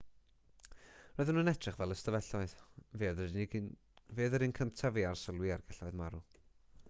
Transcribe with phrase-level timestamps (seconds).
[1.17, 2.55] roedden nhw'n edrych fel ystafelloedd
[3.01, 3.11] fe
[4.23, 6.25] oedd yr un cyntaf i arsylwi ar gelloedd marw